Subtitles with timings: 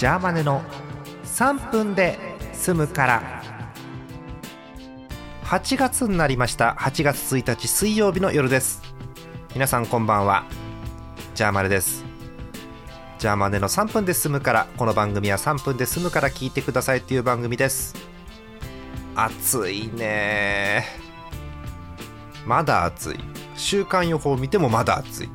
[0.00, 0.62] ジャーマネの
[1.24, 2.18] 3分で
[2.54, 3.42] 済むから。
[5.44, 6.74] 8月になりました。
[6.80, 8.80] 8月1日水曜日の夜です。
[9.52, 10.46] 皆さんこんばんは。
[11.34, 12.02] ジャーマネです。
[13.18, 14.66] ジャーマネの3分で済むから。
[14.78, 17.94] この番組は3分で済むから聞いてくださいという番組です。
[19.14, 20.86] 暑いね。
[22.46, 23.18] まだ暑い。
[23.54, 25.28] 週間予報を見てもまだ暑い。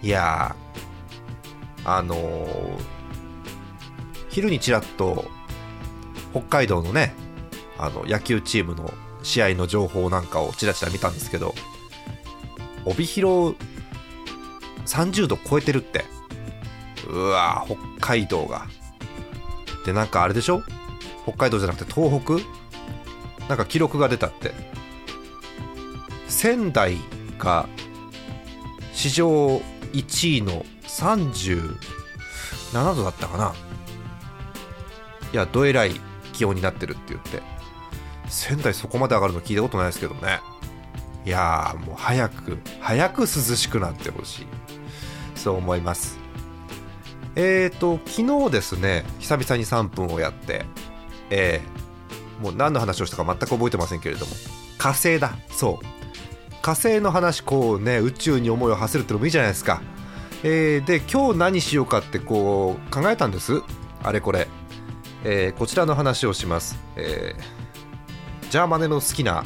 [0.00, 0.56] いや
[1.84, 2.95] あのー、
[4.36, 5.24] 昼にちらっと
[6.32, 7.14] 北海道のね
[7.78, 11.54] あの野球チームの試合の情報なんかをちらちら見たんですけど
[12.84, 13.56] 帯広
[14.84, 16.04] 30度超えてるって。
[17.08, 18.66] うわ北海道が。
[19.86, 20.62] でなんかあれでしょ？
[21.22, 22.34] 北海道じゃなくて東北？
[23.48, 24.52] なんか記録が出たって。
[26.28, 26.98] 仙台
[27.38, 27.70] が
[28.92, 29.62] 史上
[29.94, 31.78] 1位の37
[32.94, 33.54] 度だったかな。
[35.32, 36.00] いやどえらい
[36.32, 37.42] 気温になってるって言って。
[38.28, 40.40] 仙台そこまで上がるの聞いたことないですけどね。
[41.24, 44.46] いやーもう早く早く涼しくなってほしい。
[45.34, 46.18] そう思います。
[47.34, 50.64] えーと昨日ですね久々に3分をやって
[51.28, 54.32] えー、もう何の話をしたか全く覚えてませんけれども
[54.78, 55.36] 火星だ。
[55.50, 55.86] そう。
[56.62, 59.82] 火星の話こうね宇宙に思いを馳せるってのもいいじゃないですか、
[60.42, 63.62] えー、で今日何しようかってこう考えたんです。
[64.02, 64.48] あれこれ、
[65.24, 69.44] えー、こちらの話をします、えー、ジャーマネの好きな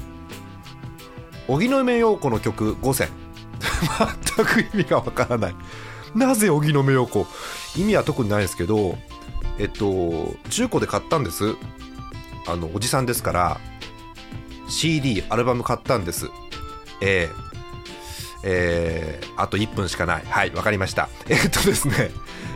[1.48, 3.08] 荻野目洋子の曲5選
[4.36, 5.54] 全く意味がわからない。
[6.14, 7.26] なぜ荻野目洋子？
[7.76, 8.96] 意味は特にないですけど
[9.58, 11.54] えっと中古で買ったんです。
[12.46, 13.60] あのおじさんですから
[14.68, 16.28] CD アルバム買ったんです。
[17.00, 17.50] えー
[18.42, 20.24] えー、あと1分しかない。
[20.24, 21.08] はい、わかりました。
[21.28, 22.10] え、っとですね、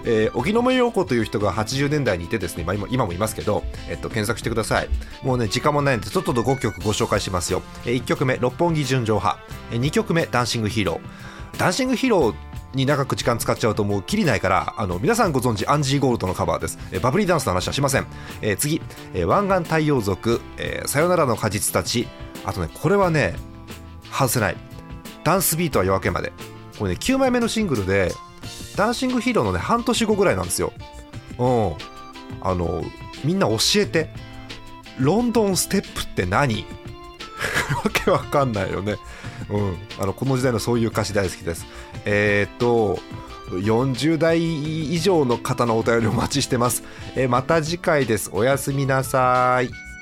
[0.05, 4.89] えー、荻野目洋子という人が80年代にいてですね、まあ、今今もいますけど、えっと、検索してください。
[5.23, 7.63] もうね、時間もないんで、ちょっと5曲ご紹介しますよ。
[7.85, 9.41] えー、1曲目、六本木純情派。
[9.73, 11.59] えー、2曲目、ダンシングヒーロー。
[11.59, 12.35] ダンシングヒーロー
[12.75, 18.07] に長く時間使っちゃうともうきりないからあの皆さんご存知アンジー・ゴールドのカバーです、え、バブリーダンスの話はしません、
[18.43, 18.83] えー、次、
[19.15, 22.09] えー、湾岸太陽族、えー、さよならの果実たち
[22.45, 23.37] あとねこれはね
[24.11, 24.57] 外せない
[25.23, 26.33] ダンスビートは夜明けまで
[26.79, 28.13] これね9枚目のシングルで
[28.77, 30.73] ダンシングヒーローのね半年後ぐらいなんですよ。
[31.39, 31.75] うん。
[32.41, 32.83] あの
[33.25, 34.09] みんな教えて。
[34.99, 36.65] ロンドンステップって何？
[37.85, 38.97] わけわかんないよね。
[39.51, 39.77] うん。
[39.99, 41.67] あのこの時代のそういう歌詞大好きです。
[42.05, 43.01] えー、っと
[43.51, 46.83] 40代以上の方のお便りお待ちしてます、
[47.15, 48.31] えー、また次回です。
[48.33, 49.94] おやすみなさい。